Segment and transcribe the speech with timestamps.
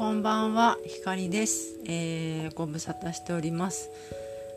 [0.00, 3.90] こんばんは、ひかりです、えー、ご無沙汰しております。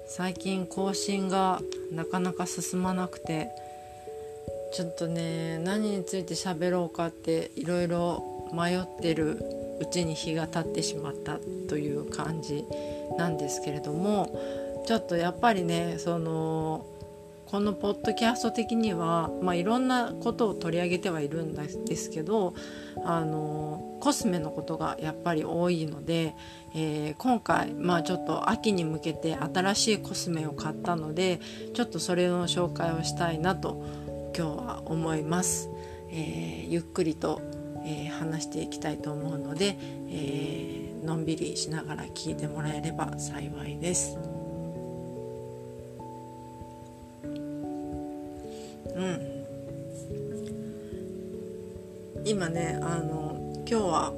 [0.08, 1.60] 最近更新が
[1.92, 3.50] なかなか進まなくて
[4.71, 9.38] ちょっとね何について喋ろうかっていろいろ迷ってる
[9.82, 12.64] うちに日が経ってしまったという感じ
[13.18, 14.32] なんですけれども
[14.88, 16.86] ちょっとやっぱりねその
[17.54, 22.56] このポッドキャスト的には、まあ、いろんなことを取り上げてはいるんですけど
[23.06, 26.34] あのコスメのことがやっぱり多いので、
[26.74, 31.39] えー、今回、まあ、ちょっと秋に向けて新しいコスメを買ったので
[31.75, 33.86] ちょっとそれの紹介をしたいなと
[34.36, 35.70] 今日は思います。
[36.09, 37.39] えー、ゆっくりと、
[37.86, 39.78] えー、話していきたいと思うので、
[40.09, 44.33] えのんびりしながら聞いてもらえれば幸いです。
[48.95, 49.33] うん。
[52.25, 54.13] 今ねあの今日は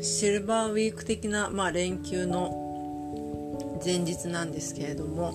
[0.00, 5.34] シルバーウィーク的な、まあ、連休の前日なんですけれども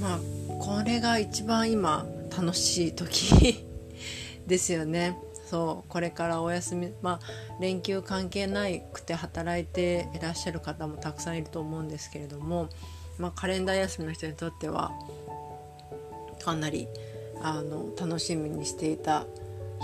[0.00, 0.18] まあ
[0.60, 2.06] これが一番今
[2.36, 3.64] 楽しい時
[4.46, 5.16] ですよね。
[5.48, 12.68] そうこれからお休みまあ連休関係なくて働いていらっしゃる方もたくさんいると思うんですけれども、
[13.18, 14.92] まあ、カレンダー休みの人にとっては
[16.42, 16.88] かなり
[17.42, 19.26] あの楽しみにしていた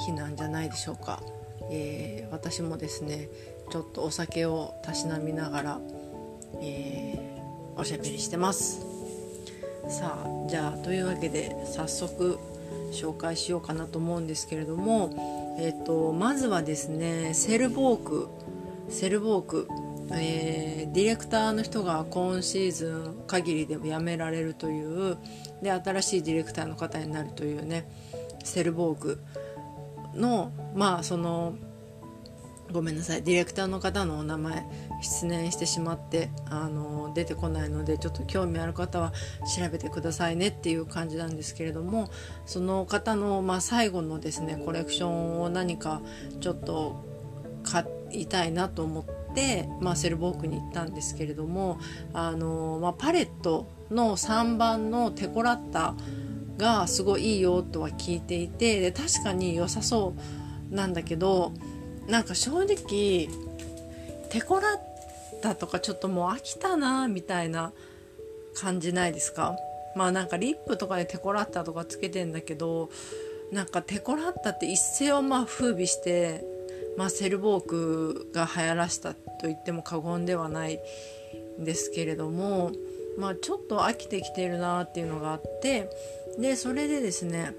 [0.04, 1.22] 日なんじゃないでしょうか、
[1.70, 3.28] えー、私もですね
[3.70, 5.80] ちょっとお酒をたしなみながら、
[6.60, 8.84] えー、おしゃべりしてます。
[9.88, 12.38] さあじゃあというわけで早速
[12.92, 18.28] 紹介しようかなと思うんですけれども、えーと、まずはですねセルボーク
[18.88, 19.68] セルボーク
[20.12, 25.18] えー、ディレクターの人が今シーズン限りでも辞められるという
[25.62, 27.88] で新しいディレクターの方になるというね
[28.44, 29.20] セルボーグ
[30.14, 31.56] のまあその
[32.72, 34.64] ごめんなさいディレクターの方のお名前
[35.00, 39.12] 失念してしまってあの出てこないのでちょっと興味ある方は
[39.56, 42.10] 調べてくださいねっていう感じなんですけれども
[42.44, 46.02] その方の、まあ、最後のですねコレクションを何か
[46.40, 47.04] ちょっと
[47.62, 49.25] 買いたいなと思って、
[49.80, 51.78] まあ、セルボークに行ったんですけれども
[52.12, 55.94] あの、まあ、パレットの3番のテコラッタ
[56.56, 60.14] がすごいいいよとは聞いていてで確かに良さそ
[60.70, 61.52] うなんだけど
[62.08, 63.28] なんか正直
[64.30, 67.72] テコラッタとかちょっともう飽きたなみたいな
[68.54, 69.56] 感じないですか？
[69.94, 72.90] まあなんかリップとかでテコラッタとかつけてんだけど
[73.52, 76.44] なんかテコラッタって一世をまあ風靡して
[76.96, 80.80] まあ、セルボークが流行らしたと言っても過言ではない
[81.60, 82.72] んですけれども、
[83.18, 85.90] まあ、ちょっと飽きてきてるなっていうのがあって
[86.38, 87.54] でそれでですね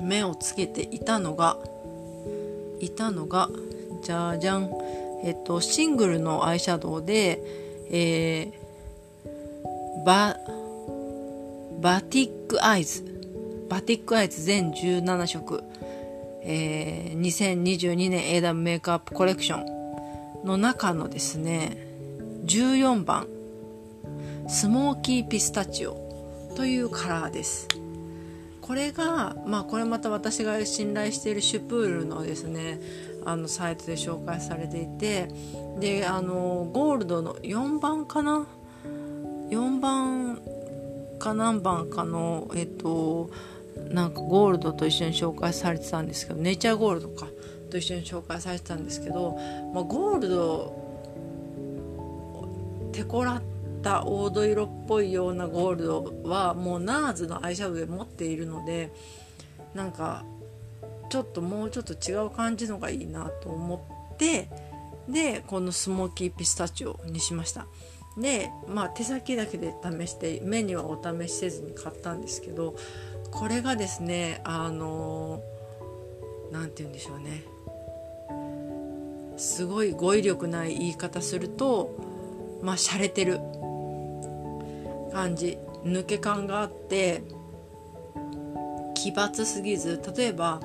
[0.00, 1.58] 目をつけていたのが
[2.80, 3.50] いたのが
[4.02, 4.70] じゃじゃん
[5.24, 7.42] えっとシングルのアイシャドウで、
[7.90, 10.36] えー、バ
[11.80, 13.02] バティックアイズ。
[13.70, 15.64] バティックアイズ全17色。
[16.42, 21.76] えー、2022年 AW メイクアップコレクションの中のですね
[22.44, 23.26] 14番
[24.48, 25.96] スモーキーピスタチオ
[26.56, 27.68] というカラーです。
[28.60, 32.80] これがまあこれまた私が信頼しているシュプールのですね
[33.24, 35.28] あのサイトで紹介されていて
[35.80, 38.46] であのゴールドの4番かな
[39.50, 40.40] ？4番
[41.18, 43.30] か何番かのえっと
[43.90, 47.26] なんかゴールドと一緒に紹介されてたんですけどネイチャーゴールドか
[47.70, 49.38] と一緒に紹介されてたんですけど、
[49.74, 50.90] まあ、ゴールド
[52.92, 53.42] テコラっ
[53.82, 58.92] た黄土色っぽいようなゴールドはもうナーズのアイシャドウで持っているので
[59.74, 60.24] なんか
[61.08, 64.48] ちょっともうちょっと違う感じのがいいなと思って
[65.08, 67.66] でこのスモーキーピスタチオにしました。
[68.18, 72.74] でまあ手先だけで試して目にはお試しせずに買ったんですけど
[73.30, 75.42] これがですねあの
[76.50, 77.44] 何て言うんでしょうね。
[79.36, 81.96] すごい語彙力ない言い方すると
[82.62, 83.40] まあ洒落てる
[85.12, 85.58] 感じ。
[85.84, 87.22] 抜け感があって
[88.94, 90.60] 奇抜すぎず例えば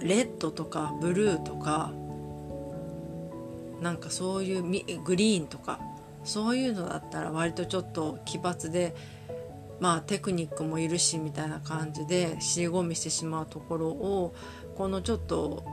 [0.00, 1.90] レッドとかブルーとか
[3.80, 5.80] なんかそういうグリーンとか
[6.24, 8.94] そういうのだったら割とちょっと奇抜で
[9.80, 14.34] まあテクニックもいるしみたいな感じで尻込みしてしまうところを
[14.76, 15.64] このちょっと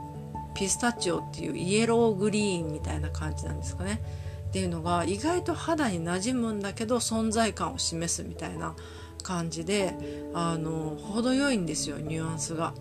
[0.54, 4.02] ピスタチオっていうイエローグリーンみたいな感じなんですかね
[4.48, 8.74] っていうのが意外と肌に馴染むんだけど存在感を示すみたいな
[9.22, 9.94] 感じで
[10.34, 12.72] あの程よいんですよニュアンスが。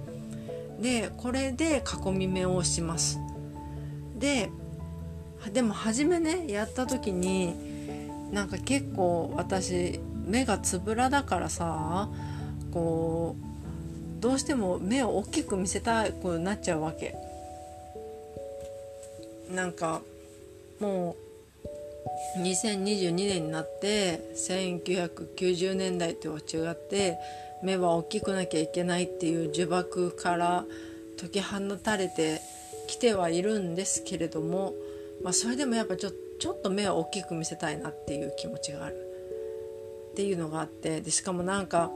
[0.80, 3.20] でこれで囲み目をします
[4.18, 4.50] で
[5.54, 7.56] でも初めねやった時に
[8.32, 12.10] なんか結構私目がつぶらだからさ
[12.72, 13.36] こ
[14.20, 17.16] うどうしても目を大きく見せたくなっちゃうわけ。
[19.54, 20.02] なんか
[20.80, 21.16] も
[22.36, 27.18] う2022年になって1990年代とは違って
[27.64, 30.66] 目は大きくなきゃいけないっていう呪縛から
[31.20, 32.42] 解き放たれて
[32.88, 34.74] きてはいるんですけれども、
[35.24, 39.15] まあ、それでもやっぱちょちょっと目は大きく見せたいなっていう気持ちがある。
[40.16, 41.92] っていうのがあってでしかもなんか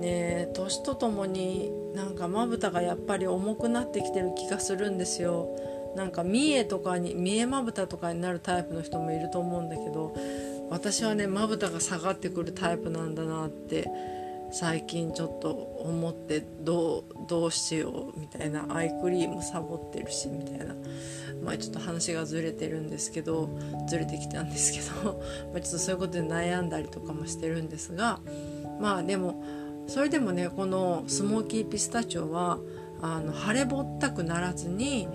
[0.00, 5.54] ね年とともになんかまぶたがやっぱり重くなってきてる気がするんですよ。
[5.94, 10.12] なんか三重とかに三重まぶたとかになるタイプの人もいると思うんだけど
[10.68, 13.88] 私はねまぶたが下がってくるタイプなんだなって
[14.54, 20.76] 最近ちょっと思ってどうどうしようみたいなアイクリームサボってるしみたいな。
[21.42, 23.50] まあちょっと話がずれてるんですけど
[23.88, 25.20] ずれてきたんですけど
[25.52, 28.20] まちょっとそういうことで悩んだりとかもしてるんですが
[28.80, 29.42] まあでも
[29.88, 32.60] それでもねこのスモーキーピスタチオは
[33.02, 35.08] あの腫れぼったくならずに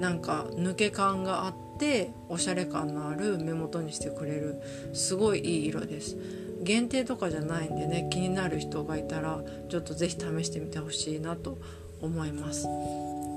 [0.00, 4.60] なんか抜け感があっておしゃれ感のある目元にしてくれる
[4.94, 6.16] すごいいい色です。
[6.60, 11.58] 限定とかじゃないんでね気になる人がいたらちょっと是非試してみてほしいなと
[12.00, 12.66] 思います。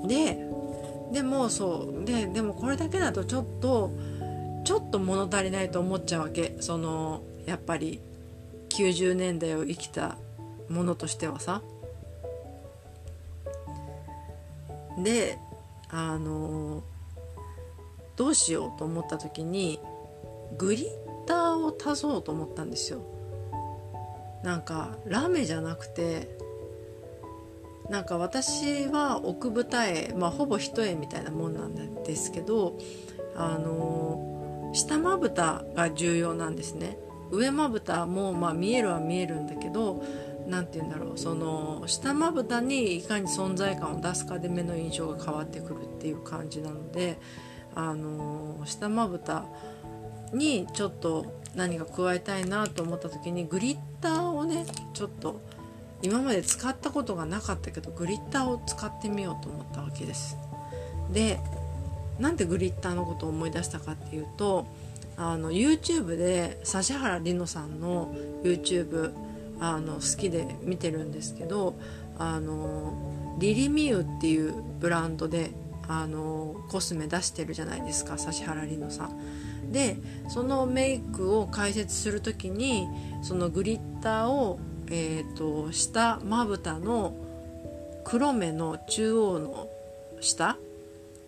[0.06, 0.38] で
[1.12, 3.90] でもそうででもこれだけだとちょっと
[4.64, 6.56] ちょっと物足りないと思っちゃうわけ。
[6.60, 8.00] そのやっぱり
[8.70, 10.16] 90年代を生きた
[10.68, 11.62] ものとしてはさ。
[15.02, 15.38] で
[15.90, 16.82] あの
[18.16, 19.80] どうしようと思った時に
[20.56, 20.86] グリッ
[21.26, 23.13] ターを足そうと思ったんですよ。
[24.44, 26.36] なんかラメじゃなくて
[27.88, 31.74] なんか私は奥二重、まあ、ほぼ一重みたいなもんなん
[32.04, 32.78] ですけど
[33.34, 36.98] あの下まぶたが重要なんですね。
[37.30, 40.04] 上まぶたもまあ見えるは見えるんだけど
[40.46, 47.18] 何て言うんだろうその下まぶたにいかに存在感を出すかで目の印象が変わってくるっていう感じなので
[47.74, 49.46] あの下まぶた
[50.34, 55.40] にちょっと何か加えたいなと思った時にグリッターをねちょっと
[56.02, 60.36] 今まで使ったことがなかったけどグリッターを使ってみようと思ったわけです
[61.12, 61.38] で
[62.18, 64.66] なんでグリッターのことを思い出したかっていうと
[65.16, 69.12] あの YouTube で指原莉乃さんの YouTube
[69.60, 71.74] あの好きで見てるんですけど
[72.18, 75.52] あのリリミューっていうブランドで
[75.88, 79.20] あのコスメ出してるじゃないですか指原莉乃さん。
[79.74, 79.96] で
[80.28, 82.86] そのメイクを解説する時に
[83.22, 87.12] そのグリッターを、えーと、下まぶたの
[88.04, 89.68] 黒目の中央の
[90.20, 90.56] 下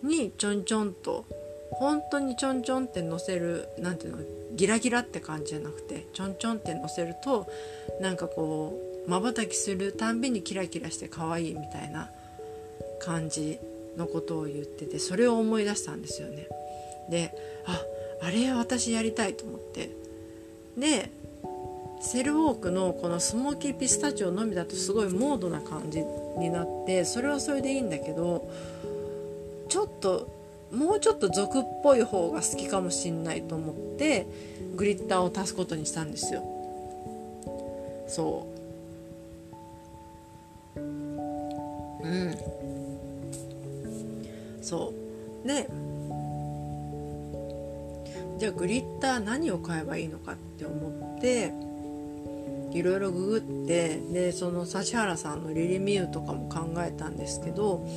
[0.01, 1.25] にちょんちょんと
[1.71, 4.23] 本当にちょんちょんってのせる何ていうの
[4.55, 7.47] ギラギラって感じじゃなくてちょんちょんってのせると
[7.99, 12.09] なんかこうまばたきするたんびにキラキラして可愛いみたいな
[13.01, 13.59] 感じ
[13.97, 16.47] のことを言っててそれを思い出したんですよね。
[17.09, 17.33] で
[17.65, 17.81] あ
[18.21, 19.89] あれ私やりたいと思って。
[20.77, 21.09] で
[21.99, 26.03] セルウォークのこのスモーキーピスタチオのみだとすごいモードな感じ
[26.37, 28.47] になってそれはそれでいいんだけど
[29.67, 30.31] ちょっと
[30.71, 34.27] もうちょっと俗っぽい方が好きかもしんないと思って
[34.75, 36.43] グリッターを足すことにしたんですよ。
[38.07, 38.47] そ
[40.75, 40.79] う。
[40.79, 42.37] うん。
[44.61, 44.93] そ
[45.43, 45.47] う。
[45.47, 45.67] で
[48.37, 51.53] じゃあグリッター何を買えばいいのかって思って
[52.71, 57.87] いろいろググってでその指原さんのリリミューとかも考えたんですけど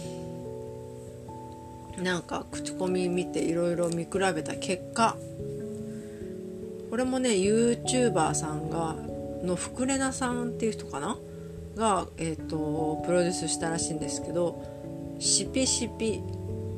[1.99, 5.17] なんか口コミ見ていろいろ見比べた結果
[6.89, 8.97] これもね YouTuber さんが
[9.45, 11.19] のふくれなさんっていう人かな？
[11.77, 16.21] が、えーと、プロデュースしたらしいんですけどシピシピ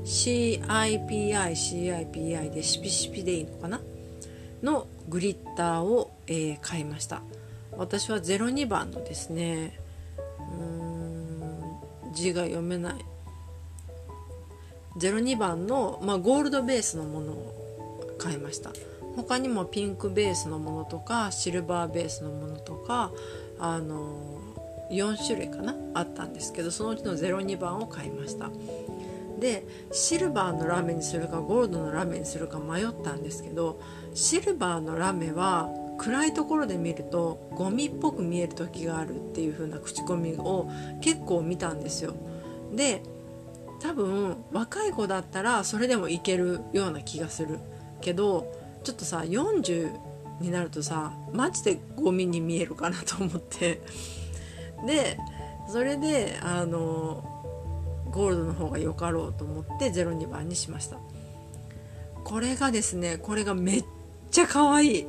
[0.05, 1.75] CIPICIPI
[2.53, 3.81] でシピシピでいいのかな？
[4.63, 7.23] のグリッターを、えー、買いました。
[7.77, 9.79] 私は02番のですね
[10.39, 10.65] う
[12.11, 12.95] ん字が読めない。
[14.99, 18.71] 02番の、まあ、ゴールドベースのものを買いました。
[19.17, 23.11] 他にもピンクベースのものとかシルバーベースのものとか
[23.59, 24.41] あの
[24.91, 25.75] 4種類かな？
[25.95, 28.51] あったんですけどそのうちの02番を買いました。
[29.43, 33.81] でシルバーのラメにするかゴールドのラメにするか迷ったんですけど
[34.15, 35.69] シルバーのラメは
[35.99, 40.71] 暗いところで見るとゴミっぽく見える時があるっていう風な口コミを
[41.01, 42.15] 結構見たんですよ。
[42.73, 43.03] で
[43.81, 47.59] 多分若い子だったらそれでもいけるような気がする
[48.01, 48.47] けど
[48.85, 49.93] ちょっとさ40
[50.41, 53.81] になるとさマジでゴミに見えるかなと思って。
[54.87, 55.19] で
[55.69, 57.32] それであの
[58.13, 60.99] ゴールドの方がよかろうと思って02番にしました。
[62.25, 63.85] これがですねこれがめっ
[64.31, 65.07] ちゃ可愛い。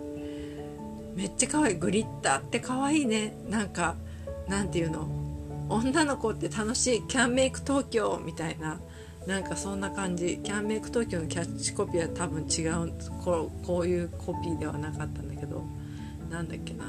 [1.16, 1.76] めっちゃ可愛い。
[1.76, 3.36] グリッターって可愛いね。
[3.50, 3.96] なんか
[4.48, 5.08] なんていうの？
[5.70, 7.08] 女の子って楽しい。
[7.08, 8.80] キャンメイク東京みたいな。
[9.28, 10.40] なんかそんな感じ。
[10.44, 12.94] キャンメイク東京のキャッチコピーは多分違う
[13.24, 15.64] こうこういうコピーではなかったんだけど。
[16.30, 16.86] なんだっけな。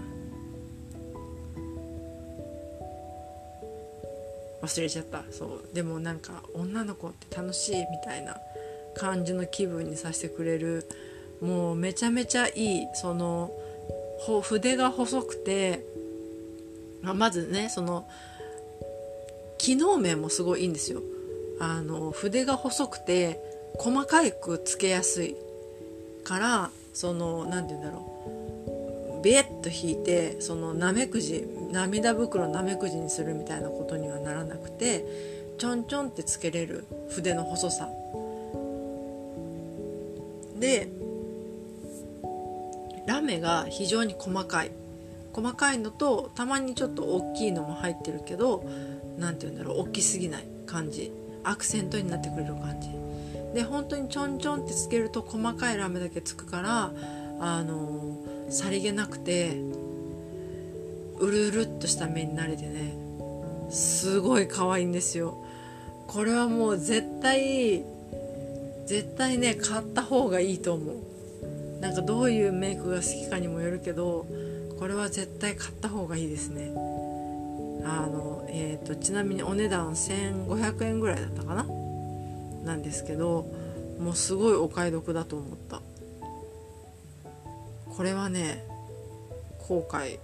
[4.67, 5.25] 忘れちゃった。
[5.31, 5.75] そう。
[5.75, 8.37] でもなんか女の子って楽しいみたいな
[8.97, 10.89] 感じの気分にさせてくれる。
[11.41, 12.87] もうめちゃめちゃいい。
[12.95, 13.51] その
[14.43, 15.85] 筆が細くて
[17.03, 18.09] ままずねその
[19.59, 21.03] 機能面もすごいいいんですよ。
[21.61, 23.41] あの筆が細くて
[23.79, 25.37] 細かくつけやすい。
[26.25, 29.23] からその何て言うんだろう。
[29.23, 35.05] ビエッと引いてそのなめくじ涙袋なめくじにするみたいなことにはならなくて
[35.59, 37.89] ちょんちょんってつけれる筆の細さ。
[40.59, 40.89] で
[43.07, 44.71] ラメが非常に細かい。
[45.33, 48.65] 細かいのとたまにちょっと大きいのも入ってるけど
[49.19, 51.11] 何て言うんだろう大きすぎない感じ。
[51.43, 52.89] アクセントになってくれる感じ。
[53.53, 56.93] で本当にちょんちょんってつけると細かいラメだけつくから
[57.41, 58.17] あの
[58.49, 59.57] さりげなくて
[61.19, 62.95] うるうるっとした目になれてね
[63.71, 65.43] すごい可愛いんですよ。
[66.07, 67.85] これはもう絶対
[68.87, 70.97] 絶対ね買った方がいいと思う。
[71.81, 74.27] なんかどういうメイクが好きかにもよるけど
[74.79, 76.73] これは絶対買った方がいいですね。
[77.87, 81.67] あの、えーと、ちなみにお値段1500円ぐらいだったかな？
[82.65, 83.47] なんですけど
[83.99, 85.83] もうすごいお買い得だと思った。
[87.97, 88.65] これはね
[89.69, 90.19] 後悔。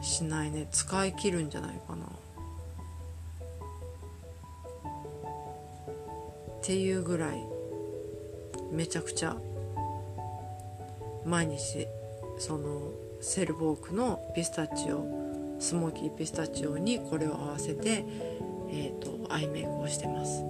[0.00, 0.68] しないね。
[0.70, 2.06] 使い切るんじゃないかな。
[2.06, 2.08] っ
[6.62, 7.44] ていうぐらい。
[8.70, 9.36] めちゃくちゃ。
[11.24, 11.86] 毎日
[12.38, 15.04] そのセルボークのピスタチオ
[15.58, 18.04] スモーキーピスタチオにこれを合わせて、
[18.70, 20.42] えーと、アイメイクをしてます。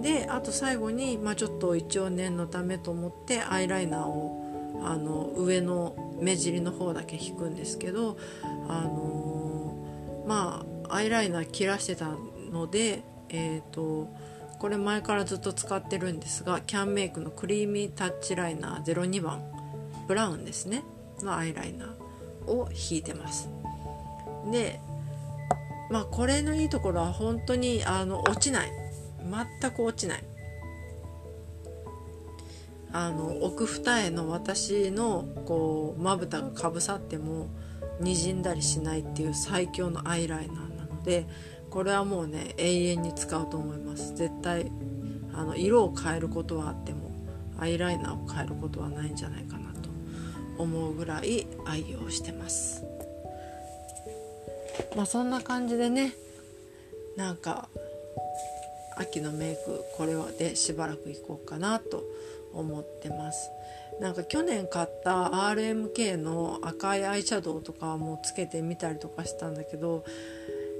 [0.00, 8.16] であと最後に、まあ、ちょっと一応念のためと思ってアイライナーをあの上の目尻の方だけ引くんですけど
[8.68, 12.10] あのー、まあアイライナー切らしてた
[12.52, 14.08] のでえっ、ー、と
[14.58, 19.42] これ前からずっと使ってるんですがキャンメイクのクリーミータッチライナー02番
[20.06, 20.82] ブラウンですね。
[21.22, 23.48] のアイライナーを引いてます。
[24.50, 24.80] で
[25.90, 28.72] まあこれのいいところは本当にあの落ちない。
[29.60, 30.24] 全く落ちない。
[32.94, 37.48] あの奥二重の私のこうまぶたがかぶさっても
[37.98, 41.26] にじんだりしないっていう最強のアイライナーなので
[41.70, 44.70] これはもうね永遠に使うと思います絶対
[45.32, 47.10] あの色を変えることはあっても
[47.58, 49.90] アイライナーを変えることはないんじゃないかなと
[50.58, 52.84] 思うぐらい愛用してます。
[54.96, 56.14] まあそんな感じでね
[57.16, 57.68] なんか
[58.96, 62.06] 秋のメイクこれはでしばらくいこうかなと思
[62.54, 63.50] 思ってます。
[64.00, 70.04] なんか去年買った RMK の赤いアイシャドウとかもつけてみたりとかしたんだけど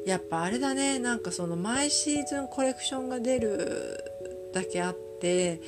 [0.05, 0.99] やっぱあれだね。
[0.99, 5.61] なんかその毎シーズンコレクションが出るだけあって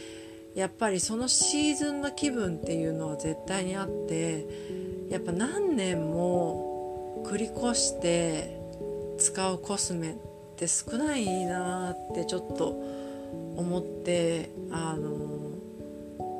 [0.55, 4.47] やっぱりそのシーズンの気分っていうのは絶対にあって
[5.11, 8.59] やっぱ何年も繰り越して
[9.19, 10.15] 使うコスメっ
[10.57, 12.69] て少ないなってちょっと
[13.57, 15.36] 思ってあの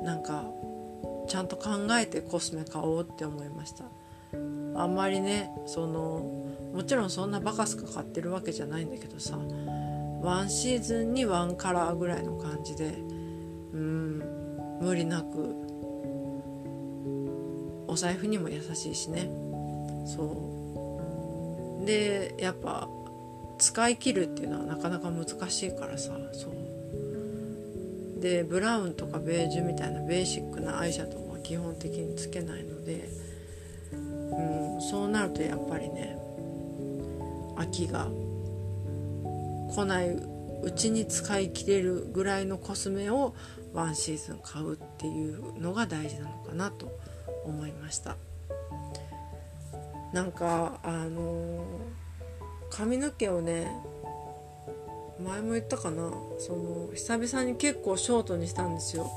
[0.07, 0.45] なんか
[1.27, 3.85] ちゃんと考えてコスメ買おうって思いました。
[4.77, 9.37] あんまりねそのもちろんそんなバカすか買ってるわけじゃないんだけどさ
[10.23, 12.99] ワンシーズンにワンカラーぐらいの感じで
[13.73, 14.19] うん
[14.81, 15.57] 無理なく
[17.89, 19.29] お財布にも優しいしね。
[20.07, 20.23] そ
[21.83, 21.85] う。
[21.85, 22.89] でやっぱ
[23.59, 26.66] 使い切るっていうのはなかなか難しいからさそう。
[28.27, 33.09] でブラウンとかベージュみたいなベーシックなアイシャドウは基本的につけないので、
[33.93, 36.19] うん、そうなるとやっぱりね
[37.57, 38.09] 秋が
[39.73, 43.33] 来ないうちに使い切れるぐらいのコスメを
[43.73, 46.91] ワンシーズン買うっていうのが大事なのかなと
[47.45, 48.17] 思いました。
[50.13, 51.65] なんかあの
[52.71, 53.71] 髪の毛をね
[55.27, 56.11] 前も言ったかな。
[56.39, 59.11] その久々に結構ショートにしたんですよ。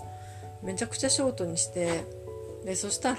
[0.64, 2.04] めちゃくちゃショートにして。
[2.66, 3.18] でそしたら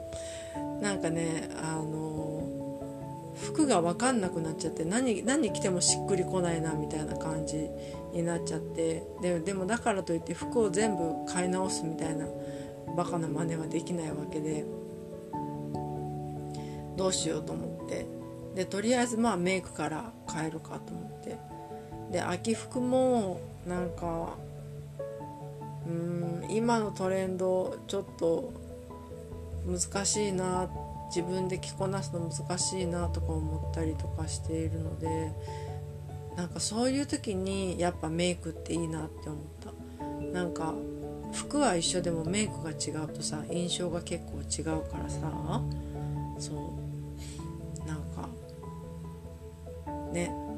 [0.80, 7.68] なんかねあの服が分かんなくなっちゃって何何着てもしっくりこないなみたいな感じ
[8.12, 9.02] になっちゃって。
[9.20, 12.26] ででもだからといって服を全部買い直すみたいな
[12.96, 14.64] バカな真似はできないわけで。
[16.96, 18.06] どうしようと思って。
[18.54, 21.38] でとりあえずまあメイクから変えるかと思って。
[22.10, 24.34] で秋服もなんか
[25.86, 28.52] うん今のトレンドちょっと
[29.66, 30.68] 難しいな
[31.08, 35.32] 自分で着こなすの難しいなとか思ったりとかしているので
[36.36, 39.70] なんかそういう時にやっぱメイクっていいなって思った。
[40.32, 40.74] なんか
[41.32, 45.20] 服は一緒でもメイクが違うとさ印象が結構違うからさ
[46.38, 46.72] そ
[47.84, 47.88] う。
[47.88, 48.28] なんか
[50.12, 50.49] ね。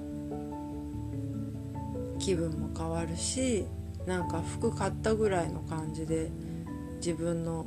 [2.23, 3.67] 気分も変わるし
[4.07, 6.31] なんか服買ったぐらいの感じで
[6.97, 7.67] 自分の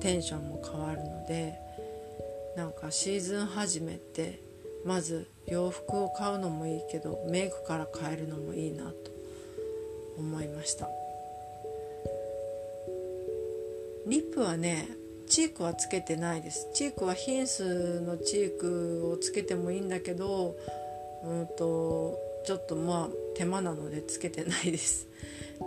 [0.00, 1.54] テンションも変わるので
[2.56, 4.40] なんかシーズン始めって
[4.84, 8.94] まず洋服を買うのもいいけどメイクから変えるのもいいなと
[10.18, 10.88] 思いました。
[14.06, 14.88] リップはね
[15.28, 16.68] チークはつけてないです。
[16.74, 20.56] チークはヒンスのチークをつけてもいいんだけど
[21.24, 25.08] うんとちょっとまあ手間なのでつけてないです。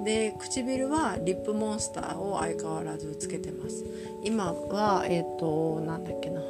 [0.04, 3.86] で唇はリップモンスターを相変わらずつけてます。
[4.24, 6.42] 今はえっ、ー、となんだっけな。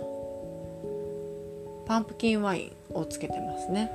[1.86, 3.92] パンプキンワインをつけてますね。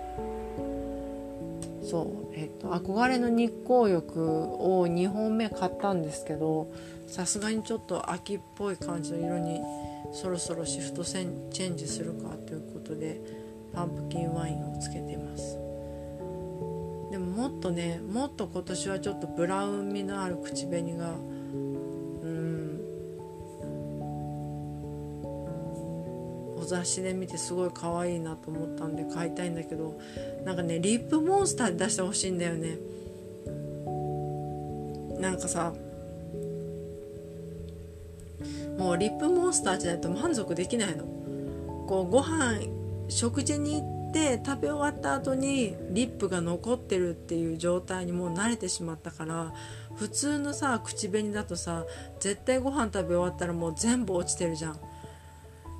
[1.83, 2.35] そう。
[2.35, 6.71] えっ、ー、と憧れの日光浴を2本目買ったんですけど
[7.09, 9.61] さすがにちょっと秋っぽい感じの色に
[10.13, 13.21] そろそろシフトチェンジするかということで
[13.75, 15.70] パンプキンワインをつけてます。
[17.11, 22.81] でももっとねもっと今年はちょっとブラウン味のある口紅がうん
[26.57, 29.99] お雑誌で見てすごい可愛いなと思ったんで買いたいんだけど
[30.45, 32.79] なんかねリップモンスターで出してほしいんだよね。
[35.19, 35.75] なんかさ
[38.79, 41.05] もうリップモンスターじゃないと満足できないの。
[41.87, 42.61] こうご飯
[43.09, 49.53] 食事に行って食べ終わった後にリップが残ってるっていう状態にもう慣れてしまったから
[49.95, 51.85] 普通のさ口紅だとさ
[52.19, 54.81] 絶対ご飯食べ終わったらもう全部落ちてるじゃん。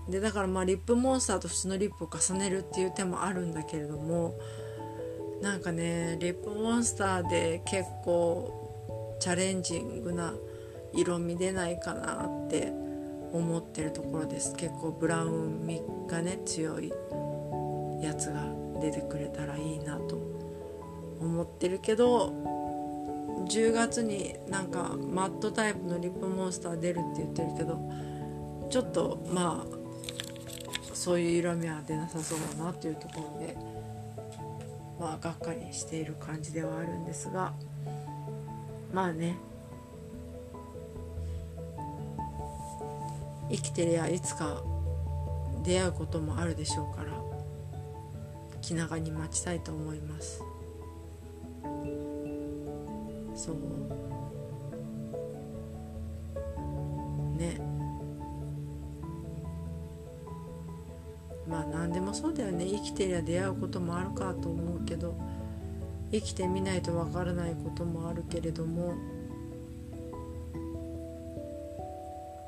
[0.09, 4.35] でだからまあリップモンスターと普通のリップを重ねるっていう手もあるんだけれども
[5.41, 10.35] なんかねリップモンスターで結構チャレンジングな
[10.93, 12.73] 色味出ないかなって
[13.33, 14.55] 思ってるところです。
[14.57, 16.93] 結構ブラウン味がね強い。
[18.01, 18.43] やつが
[18.81, 20.17] 出てくれたらいいなと
[21.21, 22.33] 思ってるけど
[23.49, 27.81] 10月になんかマットタイプのリップモンスター出るって言ってるけど
[28.71, 33.57] ちょっとまあそういう色味は出なさそうだなっていうところで
[34.99, 37.53] まあがっかりしている感じではあるんですが
[38.93, 39.37] まあね。
[43.51, 44.63] 生きてりゃいつか
[45.65, 47.20] 出会うこともあるでしょうから。
[48.71, 50.45] 気長に待ちたいと思います。
[53.35, 53.57] そう。
[57.37, 57.61] ね。
[61.49, 62.65] まあ何でもそうだよね。
[62.65, 65.17] 生きてりゃ出会うこともあるかと思うけど
[66.13, 68.95] 生きてみないとわからないこともあるけれども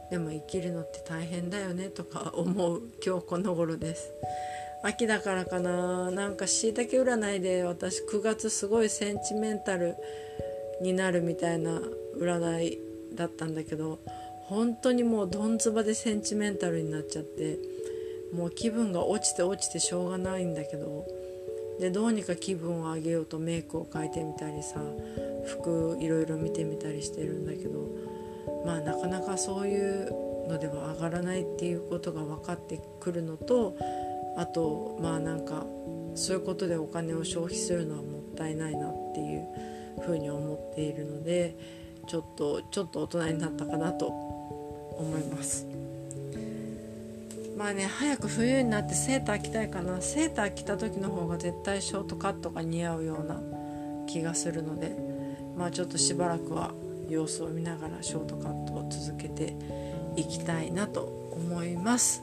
[0.09, 4.13] でも生きるのって大変だよねとか思う今日この頃です。
[4.83, 6.11] 秋だからかな。
[6.11, 9.97] なんかしいたけ占いで私9月すごいセンチメンタル
[10.83, 11.81] になるみたいな
[12.19, 12.79] 占い
[13.15, 14.01] だったんだけど
[14.47, 17.59] 本当にもうどんつばでセンチメンタルになっちゃって
[18.35, 21.07] もう気分が落ちて落ちてしょうがないんだけど
[21.79, 24.81] でどうにか気分を上げようとメイクを変えてみたりさ
[25.47, 27.89] 服いろいろ見てみたりしてるんだけど
[28.65, 33.77] まあなかなかそういうのでは上がらないっていうことが分かってくるのと
[34.37, 35.67] あとまあなんか
[36.15, 39.47] そういうことでお金を消費するのはもったいないなっていう
[40.01, 41.57] ふうに思っているので
[42.07, 45.67] ちょっとちょっと大人になったかなと思います。
[47.57, 50.01] まあね早く冬になってセーター着たいかな。
[50.01, 53.41] セーター着た時の方が絶対ショートカットが似合うような
[54.07, 54.97] 気がするので
[55.57, 56.73] まあちょっとしばらくは
[57.09, 59.55] 様子を見ながらショートカットを続けて
[60.17, 62.23] いきたいなと思います。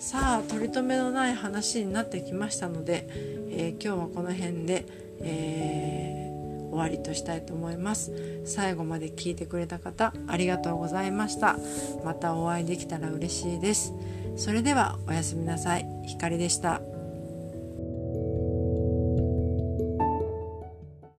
[0.00, 3.06] さあ取り留めのない話になってきましたので、
[3.50, 4.86] えー、今日はこの辺で、
[5.20, 8.10] えー、終わりとしたいと思います。
[8.46, 11.58] 最後まで聞いてくれた方ありがとうございました。
[12.02, 13.92] またお会いできたら嬉しいです。
[14.36, 15.86] それではおやすみなさい。
[16.06, 16.80] ひかりでした。